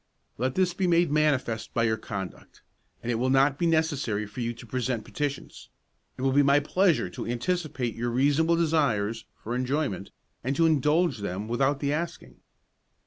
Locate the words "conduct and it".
1.95-3.19